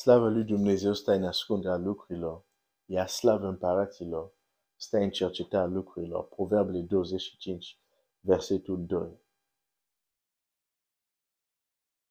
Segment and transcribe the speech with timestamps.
[0.00, 2.44] Slavă lui Dumnezeu stă în ascunderea lucrurilor,
[2.84, 4.32] iar slavă împăraților
[4.76, 6.24] stă în cercetarea lucrurilor.
[6.28, 7.78] Proverbele 25,
[8.20, 9.20] versetul 2.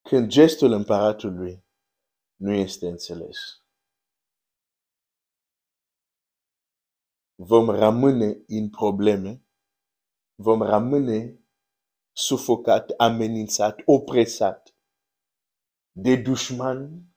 [0.01, 1.65] Când gestul împăratului
[2.35, 3.37] nu este înțeles,
[7.35, 9.45] vom rămâne în probleme,
[10.35, 11.39] vom rămâne
[12.11, 14.75] sufocat, amenințat, opresat
[15.91, 17.08] de dușmani,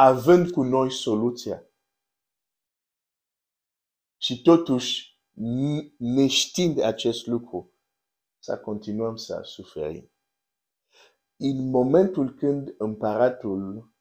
[0.00, 1.66] având cu noi soluția.
[4.16, 5.20] Și totuși,
[5.96, 7.72] neștiind acest lucru,
[8.38, 10.10] să continuăm să suferim.
[11.36, 13.92] În momentul când împăratul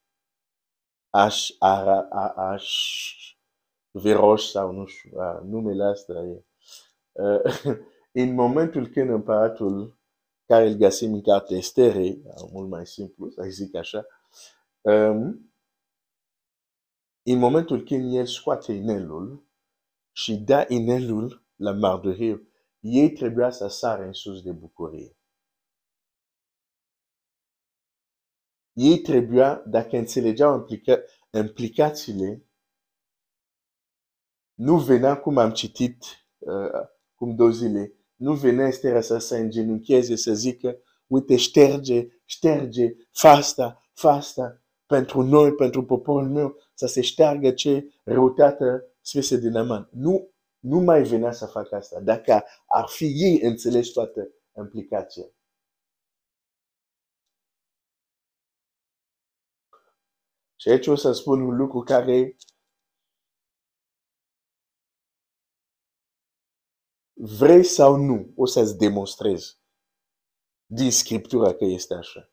[1.10, 2.72] aș, ara, a, aș,
[3.92, 6.46] Veroș sau nu știu, numele asta e.
[8.24, 10.00] în momentul când împăratul
[10.46, 12.22] care îl găsim în carte Estere,
[12.52, 14.06] mult mai simplu să zic așa,
[14.82, 15.52] um,
[17.34, 19.48] în momentul când el scoate inelul
[20.12, 22.42] și dă inelul la Mardoheu,
[22.80, 25.18] ei trebuia să sară în sus de bucurie.
[28.74, 31.02] Ei trebuia, dacă înțelegeau implica,
[31.32, 32.46] implicațiile,
[34.54, 36.04] nu venea cum am citit
[36.38, 42.96] uh, cum două zile, nu venea Estera să se îngenuncheze, să zică, uite, șterge, șterge,
[43.12, 49.90] fasta, fasta, pentru noi, pentru poporul meu, să se șteargă ce răutate spese din Aman.
[49.92, 50.30] Nu,
[50.60, 52.00] nu mai venea să facă asta.
[52.00, 55.26] Dacă ar fi ei înțeles toată implicația.
[60.56, 62.36] Și aici o să spun un lucru care
[67.14, 69.60] vrei sau nu, o să-ți demonstrez
[70.66, 72.32] din Scriptura că este așa.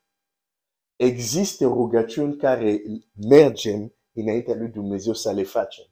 [0.96, 2.82] Există rugăciuni care
[3.28, 5.84] mergem înaintea lui Dumnezeu să le facem.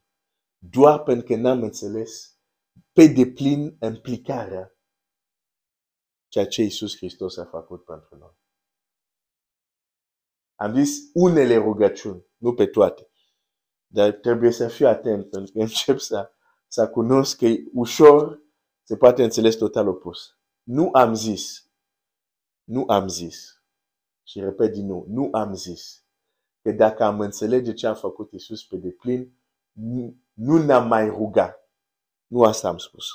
[0.58, 2.38] Doar pentru că n-am înțeles
[2.92, 4.76] pe deplin implicarea
[6.28, 8.36] ceea ce Iisus Hristos a făcut pentru noi.
[10.54, 13.10] Am zis unele rugăciuni, nu pe toate.
[13.86, 16.30] Dar trebuie să fiu atent pentru că încep să,
[16.68, 18.42] să cunosc că e ușor
[18.82, 20.38] se poate înțeles total opus.
[20.62, 21.70] Nu am zis,
[22.64, 23.61] nu am zis,
[24.22, 26.04] și repet din nou, nu am zis
[26.62, 29.36] că dacă am înțelege ce a făcut Isus pe deplin,
[29.72, 31.70] nu, nu ne-am mai rugat.
[32.26, 33.06] Nu asta am spus.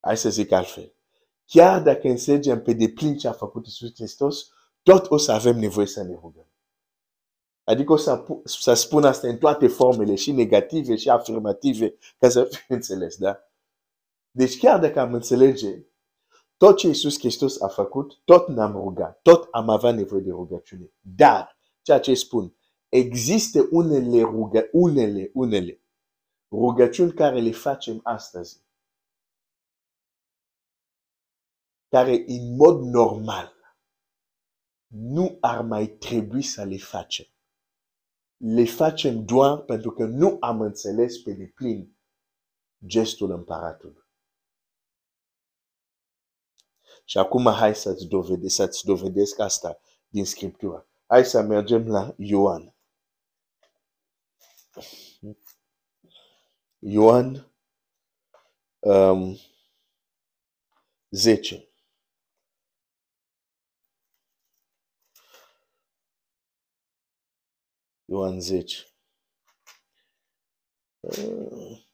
[0.00, 0.94] Hai să zic altfel.
[1.44, 4.50] Chiar dacă înțelegem pe deplin ce a făcut Isus Hristos,
[4.82, 6.46] tot o să avem nevoie să ne rugăm.
[7.64, 12.44] Adică o să, să spun asta în toate formele, și negative, și afirmative, ca să
[12.44, 13.38] fiu înțeles, da?
[14.30, 15.84] Deci chiar dacă am înțelege
[16.62, 20.92] tot ce Iisus Hristos a făcut, tot ne-am rugat, tot am avea nevoie de rugăciune.
[21.00, 22.54] Dar, ceea ce spun,
[22.88, 25.80] există unele, ruga, unele, unele
[26.50, 28.60] rugăciuni care le facem astăzi,
[31.88, 33.52] care în mod normal
[34.86, 37.26] nu ar mai trebui să le facem
[38.44, 41.96] le facem doar pentru că nu am înțeles pe deplin
[42.86, 44.01] gestul împăratului.
[47.04, 50.86] Și acum hai să-ți dovedesc, să-ți dovedesc asta din Scriptură.
[51.06, 52.74] Hai să mergem la Ioan.
[56.78, 57.52] Ioan
[58.78, 59.36] um,
[61.10, 61.68] 10.
[68.04, 68.86] Ioan 10.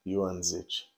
[0.03, 0.98] Ioan 10.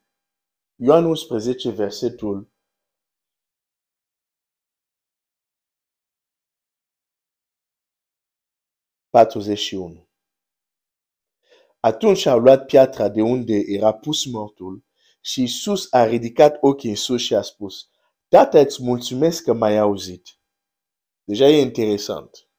[0.83, 2.51] Ioan 11, versetul
[9.09, 10.09] patruzeci și unu.
[11.79, 14.85] Atunci au luat piatra de unde era pus mortul
[15.21, 17.89] și Iisus a ridicat ochii în sus și a spus,
[18.27, 20.27] Tata, îți mulțumesc că m-ai auzit.
[21.23, 22.49] Deja e interesant.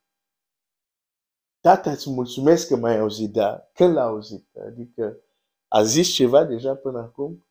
[1.59, 4.55] Tata, îți mulțumesc că m-ai auzit, dar când l-a auzit?
[4.55, 5.23] Adică
[5.67, 7.45] a zis ceva deja până acum?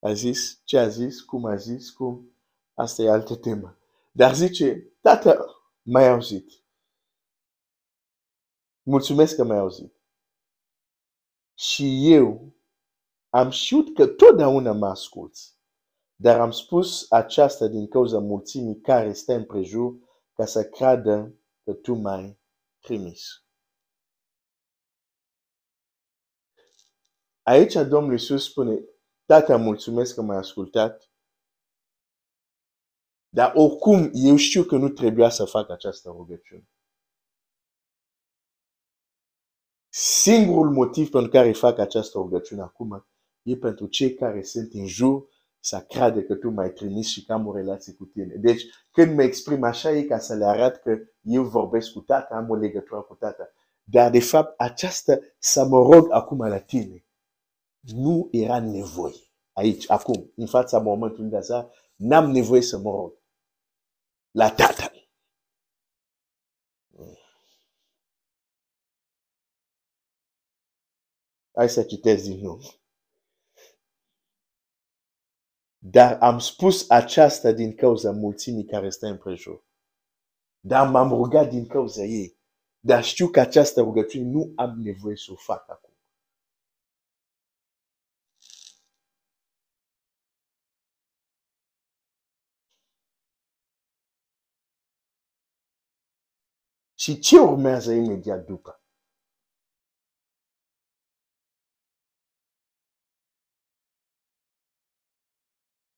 [0.00, 2.32] A zis ce a zis, cum a zis, cum...
[2.74, 3.78] Asta e altă temă.
[4.12, 5.46] Dar zice, tată,
[5.82, 6.50] mai auzit.
[8.82, 9.92] Mulțumesc că m-ai auzit.
[11.54, 12.52] Și eu
[13.30, 15.56] am știut că totdeauna mă asculți.
[16.16, 19.94] Dar am spus aceasta din cauza mulțimii care stă împrejur
[20.32, 21.34] ca să creadă
[21.64, 22.38] că tu m-ai
[22.80, 23.42] trimis.
[27.42, 28.84] Aici Domnul Iisus spune,
[29.28, 31.10] Tata, mulțumesc că m-ai ascultat,
[33.28, 36.68] dar oricum eu știu că nu trebuia să fac această rugăciune.
[39.88, 43.06] Singurul motiv pentru care fac această rugăciune acum
[43.42, 45.28] e pentru cei care sunt în jur
[45.60, 48.34] să crede că tu m-ai trimis și că am o relație cu tine.
[48.34, 52.34] Deci, când mă exprim așa, e ca să le arăt că eu vorbesc cu tata,
[52.34, 53.52] am o legătură cu tata.
[53.82, 57.02] Dar, de fapt, această să mă rog acum la tine,
[57.80, 59.14] nu era nevoie.
[59.52, 63.12] Aici, acum, în fața momentului de asta, n-am nevoie să mă rog
[64.30, 64.92] la tata.
[71.52, 72.60] Hai să citesc din nou.
[75.78, 79.64] Dar am spus aceasta din cauza mulțimii care stă împrejur.
[80.60, 82.38] Dar m-am rugat din cauza ei.
[82.80, 85.87] Dar știu că această rugăciune nu am nevoie să o fac acum.
[97.00, 98.82] Și ce urmează imediat după?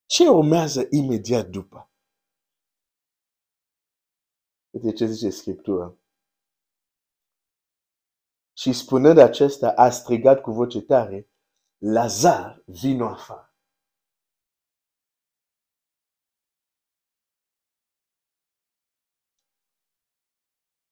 [0.06, 1.90] Ce urmează imediat după?
[4.70, 5.96] Uite ce zice Scriptura.
[8.52, 11.30] Și spunând acesta, a strigat cu voce tare,
[11.78, 13.49] Lazar, vino afară.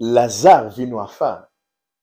[0.00, 1.52] Lazar vino afară.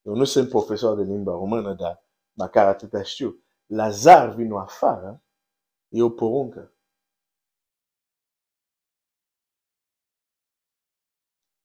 [0.01, 3.43] Eu nu sunt profesor de limba română, dar măcar atâta știu.
[3.65, 5.23] Lazar vino afară
[5.87, 6.73] e o poruncă.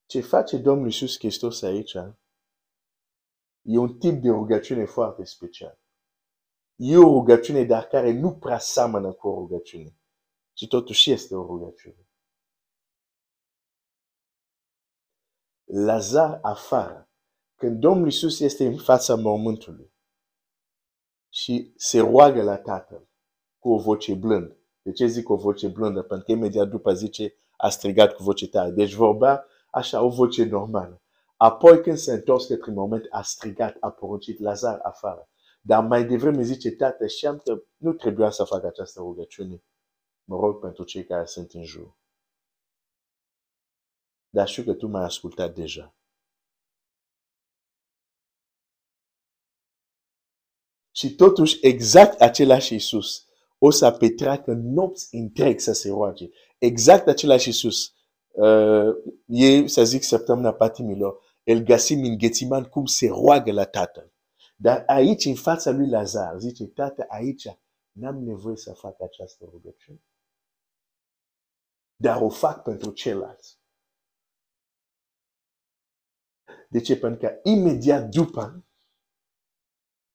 [0.06, 1.94] Ce face Domnul Iisus Hristos aici
[3.62, 5.78] e un tip de rugăciune foarte special.
[6.76, 9.96] E o rugăciune, dar care nu prea seamănă cu o rugăciune.
[10.52, 12.09] Și totuși este o rugăciune.
[15.72, 17.08] Lazar afară.
[17.54, 19.92] Când Domnul Iisus este în fața mormântului
[21.28, 23.08] și se roagă la Tatăl
[23.58, 24.56] cu o voce blândă.
[24.82, 26.02] De ce zic o voce blândă?
[26.02, 28.70] Pentru că imediat după zice a strigat cu voce tare.
[28.70, 31.02] Deci vorbea așa o voce normală.
[31.36, 35.28] Apoi când se întors către moment, a strigat, a poruncit Lazar afară.
[35.60, 39.62] Dar mai devreme zice, tată, știam că nu trebuia să fac această rugăciune.
[40.24, 41.99] Mă rog pentru cei care sunt în jur.
[44.30, 45.94] Dar știu că tu m-ai ascultat deja.
[50.90, 53.28] Și totuși, exact același Iisus
[53.58, 56.28] o să petreacă nopți întreg să se roage.
[56.58, 57.94] Exact același Iisus
[58.30, 58.94] uh,
[59.26, 64.12] e, să zic, săptămâna patimilor, îl găsim în Ghețiman cum se roagă la Tatăl.
[64.56, 67.58] Dar aici, în fața lui Lazar, zice, Tată, aici
[67.92, 70.02] n-am nevoie să fac această rugăciune.
[71.96, 73.59] Dar o fac pentru ceilalți.
[76.72, 76.98] De ce?
[76.98, 78.64] Pentru că imediat după,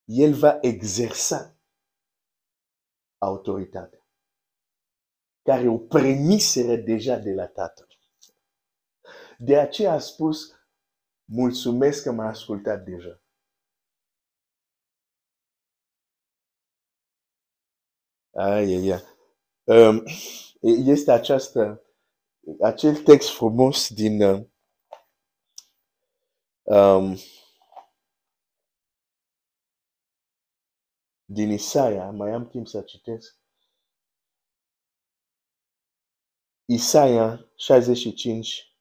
[0.03, 1.57] el va exersa
[3.17, 3.99] autoritatea
[5.41, 7.87] care o premiseră deja de la Tatăl.
[9.37, 10.51] De aceea a spus,
[11.25, 13.21] mulțumesc că m-a ascultat deja.
[18.33, 19.03] Ai, ai, ai.
[19.63, 20.03] Um,
[20.85, 21.81] este această,
[22.61, 24.21] acel text frumos din
[26.65, 27.15] um,
[31.25, 33.39] din Isaia, mai am timp să citesc.
[36.65, 38.75] Isaia 65,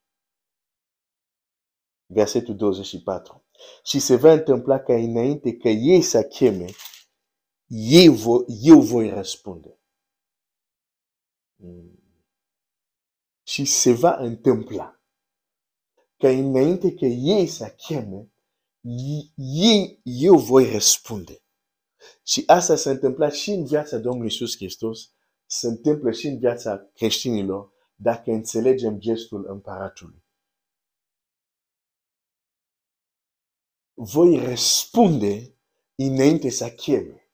[2.07, 3.45] versetul 24.
[3.85, 6.67] Și se va întâmpla ca înainte că ei să cheme,
[7.67, 9.79] eu, vo, eu voi răspunde.
[11.57, 11.99] Mm.
[13.43, 14.94] Și se va întâmpla
[16.25, 18.33] că înainte că ei să cheme,
[19.37, 21.43] ei, eu voi răspunde.
[22.23, 25.11] Și asta s-a întâmplat și în viața Domnului Iisus Hristos,
[25.47, 30.25] se întâmplă și în viața creștinilor, dacă înțelegem gestul împăratului.
[33.95, 35.57] Voi răspunde
[35.95, 37.28] înainte să cheme.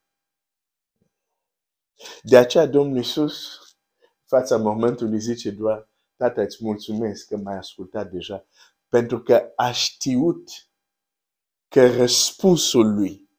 [2.23, 3.59] De aceea Domnul Iisus,
[4.25, 5.89] fața momentului, zice doar,
[6.21, 8.45] Tata, îți mulțumesc că m-ai ascultat deja,
[8.91, 10.49] pentru că a știut
[11.67, 13.29] că răspunsul lui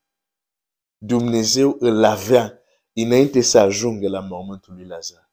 [0.97, 5.31] Dumnezeu îl avea înainte să ajungă la momentul lui Lazar.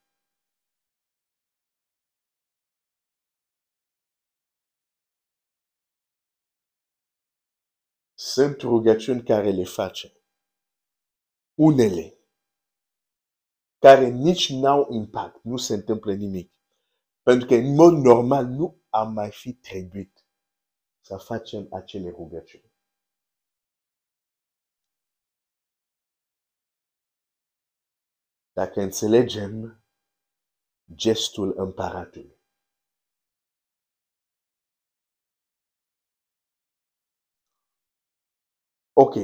[8.14, 10.12] Sunt rugăciuni care le face.
[11.54, 12.18] Unele
[13.78, 16.52] care nici n-au impact, nu se întâmplă nimic.
[17.22, 20.24] Pentru că în mod normal nu am mai fi trebuit
[21.00, 22.72] să facem acele rugăciuni.
[28.52, 29.84] Dacă înțelegem
[30.94, 32.38] gestul împăratului.
[38.92, 39.14] Ok.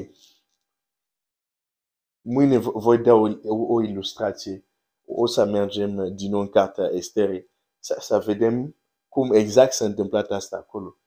[2.20, 3.28] Mâine voi da o,
[3.74, 4.64] o ilustrație.
[5.04, 7.50] O să mergem din nou în cartea Estere.
[7.78, 8.76] Să, să vedem
[9.16, 10.98] cum exact s-a întâmplat asta acolo.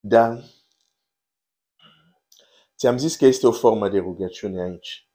[0.00, 0.44] Dar
[2.76, 5.10] ți-am zis că este o formă de rugăciune aici.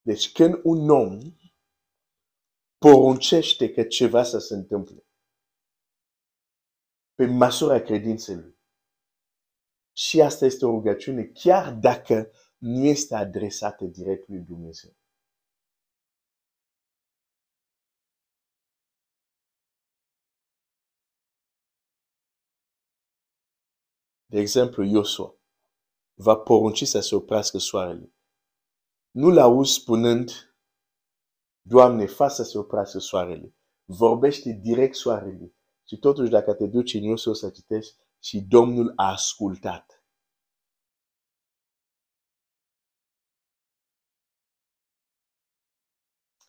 [0.00, 1.18] Deci când un om
[2.78, 5.06] poruncește că ceva să se întâmple,
[7.14, 8.58] pe măsura credinței lui,
[9.92, 14.96] și asta este o rugăciune, chiar dacă nu este adresată direct lui Dumnezeu.
[24.30, 25.34] De exemplu, Iosua
[26.14, 28.12] va porunci să se oprească soarele.
[29.10, 30.30] Nu l-auzi spunând,
[31.60, 33.54] Doamne, fa să se oprească soarele.
[33.84, 35.54] Vorbește direct soarele.
[35.84, 40.04] Și totuși, dacă te duci în Iosua să citești, și Domnul a ascultat.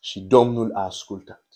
[0.00, 1.49] Și Domnul a ascultat.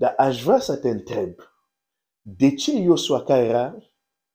[0.00, 1.34] Dar aș vrea să te întreb,
[2.20, 3.76] de ce Iosua care era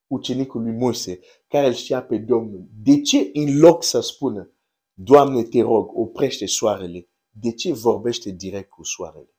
[0.08, 4.52] ucenicul lui Moise, care îl știa pe Domnul, de ce în loc să spună,
[4.94, 9.36] Doamne te rog, oprește soarele, de ce vorbește direct cu soarele?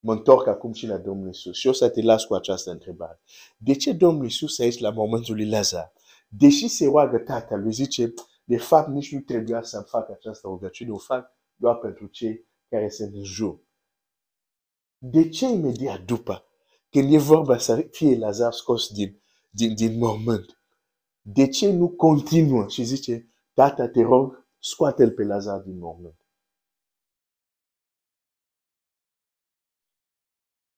[0.00, 1.56] Mă întorc acum și la Domnul Isus.
[1.56, 3.20] Și o să te las cu această întrebare.
[3.56, 5.92] De ce Domnul Isus aici la momentul lui Lazar?
[6.28, 8.12] Deși se roagă tatălui, zice,
[8.44, 12.88] de fapt nici nu trebuia să fac această rugăciune, o fac doar pentru cei care
[12.88, 13.60] se în jur.
[15.04, 16.44] De ce imediat după,
[16.90, 20.62] când e vorba să fie Lazar scos din, din, din mormânt,
[21.20, 26.26] de ce nu continuă și zice, tata, te rog, scoate-l pe Lazar din mormânt?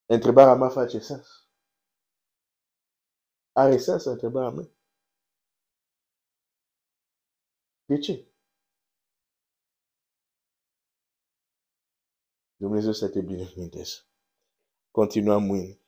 [0.07, 1.29] Întrebarea mea face sens.
[3.53, 4.69] Are sens întrebarea mea?
[7.85, 8.29] De ce?
[12.57, 14.14] Dumnezeu să te binecuvânteze.
[14.95, 15.79] Continuăm mâine.